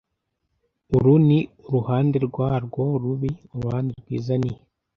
Uru 0.95 1.13
ni 1.27 1.39
uruhande 1.67 2.17
rwarwo 2.27 2.83
rubi. 3.01 3.31
Uruhande 3.55 3.91
rwiza 4.01 4.33
ni 4.41 4.53